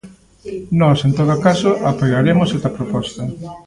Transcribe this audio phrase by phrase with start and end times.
[0.81, 3.21] Nós, en todo caso, apoiaremos esta proposta.